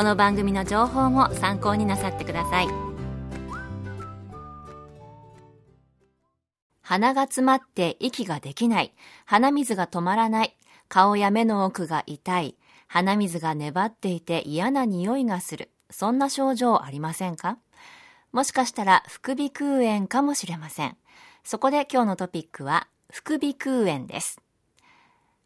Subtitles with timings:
[0.00, 2.68] この番組の情報も参考になさってください。
[6.80, 8.94] 鼻が詰まって息ができない。
[9.26, 10.56] 鼻水が止まらない。
[10.88, 12.56] 顔や目の奥が痛い。
[12.88, 15.70] 鼻水が粘っていて嫌な匂いがする。
[15.90, 17.58] そんな症状ありませんか？
[18.32, 20.96] もしかしたら副鼻腔炎かもしれません。
[21.44, 24.40] そこで今日のトピックは副鼻腔炎です。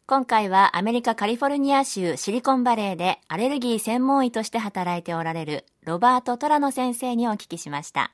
[0.07, 8.13] 今回はアメリカカリフォルニア州シリコンバレーでアレルギー専門医として働いておられるロバート・トラノ先生にお聞きしました。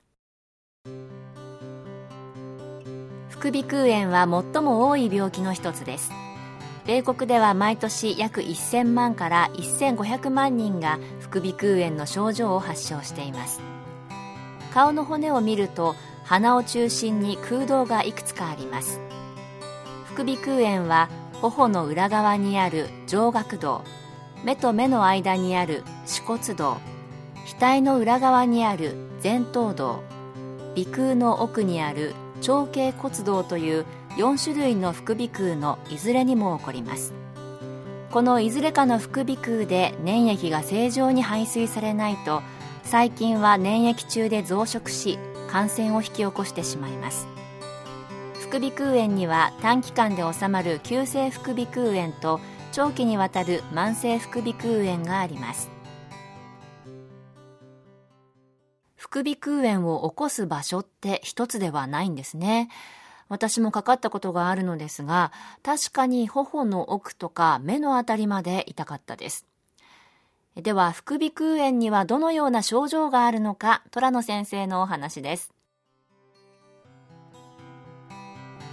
[3.28, 6.14] 副鼻腔炎は最も多い病気の一つです。
[6.86, 13.60] 米国では毎年約1000万から1500万人が副鼻腔炎の症状を発症しています。
[14.74, 19.02] 顔の骨を見ると鼻を中心に空洞がいくつかあります。
[20.06, 21.10] 副鼻腔炎は
[21.42, 23.82] 頬の裏側にある上顎道。
[24.44, 26.78] 目と目の間にある歯骨道。
[27.60, 30.04] 額の裏側にある前頭道。
[30.76, 33.86] 鼻腔の奥にある長径骨道という
[34.18, 37.14] 4種類の副鼻腔のいずれにも起こります。
[38.12, 42.44] このいずれかの副鼻腔で粘液が正常に排水されないと
[42.84, 45.18] 細菌は粘液中で増殖し
[45.50, 47.28] 感染を引き起こしてしまいます。
[48.52, 52.42] 副鼻腔炎には短期間で治まる急性副鼻腔炎と
[52.74, 55.72] 長期にわたる慢性副鼻腔炎があります。
[58.98, 62.68] 副鼻腔炎を起こす場所って一つではないんですね。
[63.30, 65.32] 私もかかったことがあるのですが
[65.64, 69.46] 確かに頬の奥とか目のあたりまで痛かったです。
[70.58, 75.54] では副鼻腔炎にはどのような症状があるのか虎野先生のお話です。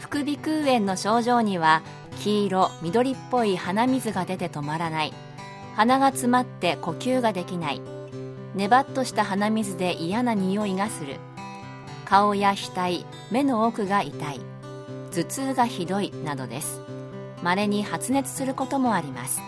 [0.08, 1.82] 副鼻腔炎の症状には
[2.20, 5.12] 黄色緑っぽい鼻水が出て止まらない。
[5.76, 7.82] 鼻が詰まって呼吸ができない。
[8.54, 11.16] ねばっとした鼻水で嫌な匂いがする。
[12.06, 14.40] 顔や額目の奥が痛い。
[15.12, 16.80] 頭痛がひどいなどです。
[17.42, 19.42] まれに発熱することもあります。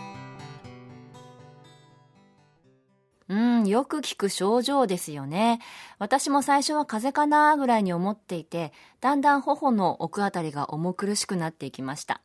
[3.31, 5.61] うん、よく聞く症状ですよね。
[6.01, 12.23] 私も最初は風邪かなぐらいに思っていて、だんだん頬の奥あたりが重苦しくなっていきました。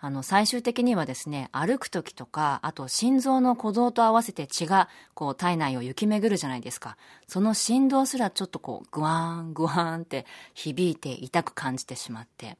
[0.00, 6.96] あの、最終的にはですね、歩く時とか、あと心臓の鼓動と合わせて血が、こう、体内を行き巡るじゃないですか。
[7.28, 12.56] その振動すらちょっとこう、グワーン、グワーンって響いて痛く感じてしまって。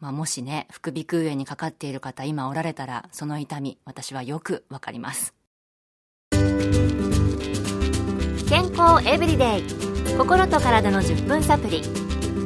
[0.00, 5.37] まあ、もしね、副鼻腔炎にかかっている方今おられたら、その痛み、私はよくわかります。
[8.48, 9.62] 健康エブリデイ。
[10.16, 11.82] 心と体の10分サプリ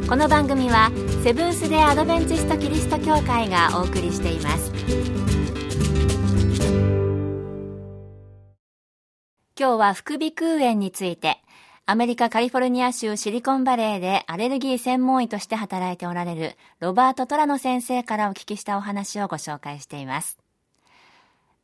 [0.08, 0.90] この番組は
[1.22, 4.72] セブンス・デ・アドベンチスト・キリスト教会がお送りしています。
[9.56, 11.38] 今日は副鼻腔炎について
[11.86, 20.41] アメリカカリフォルニア州シリコンバレーでアレルギー専門医として働いておられるロバート・トラノ先生からお聞きしたお話をご紹介しています。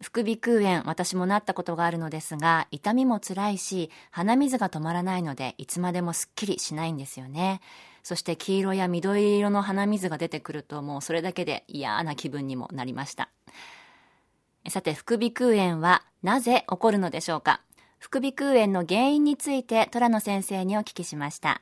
[0.01, 7.61] 副鼻腔炎、私もなったことがあるのですが、痛みも辛いし、鼻水が止まらないので、いつまでもすっきりしないんですよね。
[8.05, 13.29] そして黄色や緑色の鼻水が出てくると、もうそれだけで嫌な気分にもなりました。
[14.69, 17.61] さて、副鼻腔炎はなぜ起こるのでしょうか？
[17.99, 21.61] 副鼻腔炎の原因について、虎野先生にお聞きしました。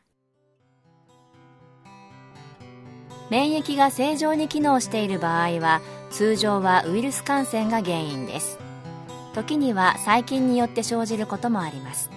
[3.31, 5.81] 免疫が正常に機能している場合は
[6.17, 8.59] 通常はウイルス感染が原因です。
[9.35, 12.09] 時には細菌によって生じることもあります。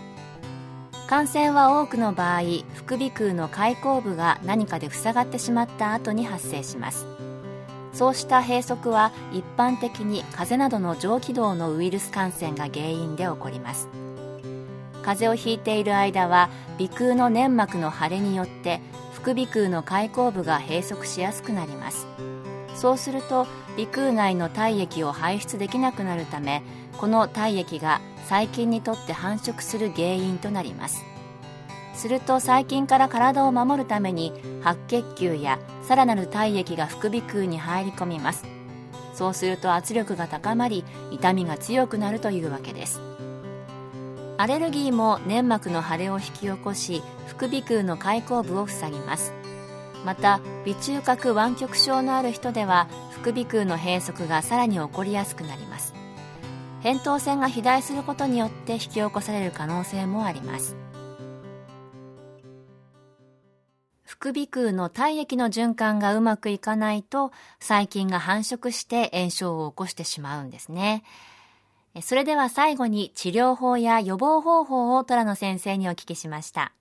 [1.09, 2.43] 感染は多くの場合
[2.75, 7.05] 副鼻腔の開口部が何かで塞がってしまった後に発生します。
[7.91, 13.89] そうした閉塞は一般的に風邪などの上気道のウイルス感染が原因で起こります。
[15.03, 18.79] 風邪をひいている間は鼻腔の粘膜の腫れによって
[19.11, 22.07] 副鼻腔の開口部が閉塞しやすくなります。
[22.79, 23.45] そうすると
[23.75, 26.63] 鼻腔内の体液を排出できなくなるため
[26.97, 27.99] この体液が
[28.29, 31.03] 細菌にとって繁殖する原因となります。
[31.93, 34.31] すると細菌から体を守るために
[34.63, 38.45] 白血球やさらなる体液が副鼻腔に入り込みます。
[39.13, 43.01] そうすると圧力が高まり痛みが強くなるというわけです。
[44.37, 49.33] アレルギーも粘膜の腫れを引き起こし副鼻腔の開口部を塞ぎます。
[50.05, 55.93] また鼻中隔湾曲症のある人では副鼻腔の閉塞がさらに起こりやすくなります。
[56.81, 60.77] 扁桃腺が肥大することによって引き起こされる可能性もあります。
[64.05, 71.03] 副鼻腔の体液の循環がうまくいかないと細菌が繁殖して炎症を起こしてしまうんですね。
[72.01, 76.73] それでは最後に治療法や予防方法を虎野先生にお聞きしました。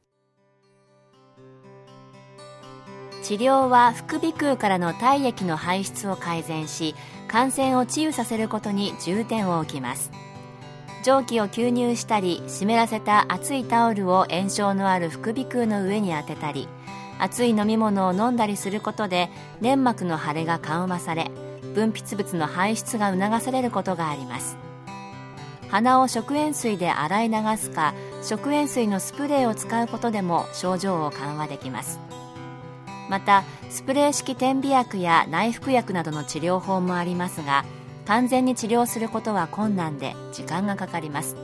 [3.23, 6.95] 治療は副鼻腔からの体液の排出を改善し
[7.27, 10.11] 感染を治癒させることに重点を置きます。
[11.05, 16.69] 蒸気を吸入したり湿らせた熱いタオルを炎症のある副鼻腔の上に当てたり
[17.19, 19.31] 熱い飲み物を飲んだりすることで
[19.61, 21.31] 粘膜の腫れが緩和され
[21.75, 24.57] 分泌物の排出が促されることがあります。
[25.71, 32.01] 鼻を食塩水で洗い流すか食塩水のスプレーを使うことでも症状を緩和できます。
[33.09, 37.65] またスプレー式点鼻薬や内服薬などの治療法もありますが
[38.07, 41.37] 完全に治療することは困難で時間がかかります。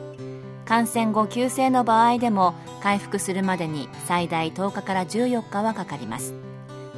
[0.64, 6.32] 感染後急性の場合でも回復するまでに最大10日から14日はかかります。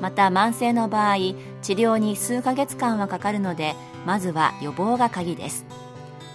[0.01, 3.75] また慢性の場合治療に数ヶ月間はかかるので
[4.05, 5.67] まずは予防が鍵です。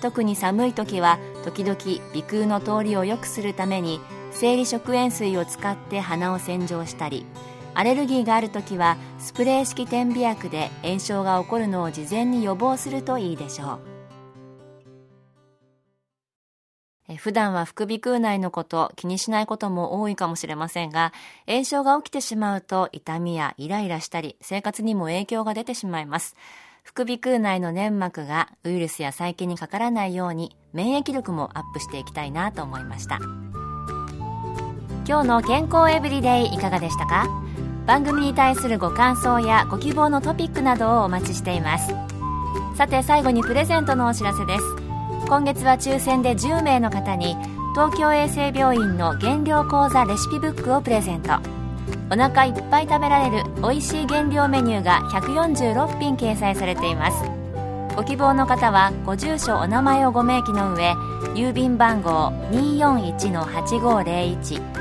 [0.01, 4.01] 特に寒い時は時々鼻腔の通りを良くするために
[4.31, 7.25] 生理食塩水を使って鼻を洗浄したり
[7.73, 13.79] アレルギーがある時はスプレー式点鼻薬で炎症が起こるのを事前に予防するといいでしょ
[17.07, 17.15] う。
[17.17, 21.11] 普段は副鼻腔内のこと気にしないことも多いかもしれませんが
[21.45, 26.35] 炎症が起きてしまうと痛みやイライラしたり生活にも影響が出てしまいます。
[26.83, 33.19] 副鼻腔内の粘膜がウイルスや細菌にかからないように免疫力もアップしていきたいなと思いました。
[35.07, 37.27] 今日の健康エブリデイいかがでしたか？
[37.85, 41.93] 番組に対するご感想やご希望のトピックなどをお待ちしています。
[42.77, 44.63] さて最後にプレゼントのお知らせです。
[45.27, 47.35] 今月は抽選で10名の方に
[47.73, 51.33] 東京衛生病院の減量講座レシピブックをプレゼント。
[52.11, 57.23] お腹いっぱい食べられる美味しい減量メニューが146品掲載されています。
[57.95, 60.93] ご希望の方はご住所お名前をご明記の上
[61.35, 64.80] 郵便番号241-8501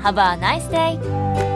[0.00, 1.49] Have a nice day!